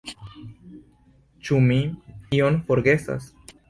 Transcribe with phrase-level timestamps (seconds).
[1.45, 1.79] Ĉu mi
[2.41, 3.35] ion forgesas?